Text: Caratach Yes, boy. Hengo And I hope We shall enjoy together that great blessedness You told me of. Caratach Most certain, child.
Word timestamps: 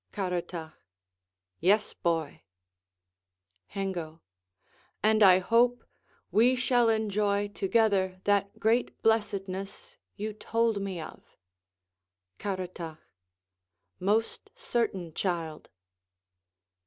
Caratach 0.11 0.73
Yes, 1.59 1.93
boy. 1.93 2.41
Hengo 3.67 4.21
And 5.03 5.21
I 5.21 5.37
hope 5.37 5.83
We 6.31 6.55
shall 6.55 6.89
enjoy 6.89 7.49
together 7.49 8.19
that 8.23 8.57
great 8.59 8.99
blessedness 9.03 9.97
You 10.15 10.33
told 10.33 10.81
me 10.81 10.99
of. 10.99 11.37
Caratach 12.39 12.97
Most 13.99 14.49
certain, 14.55 15.13
child. 15.13 15.69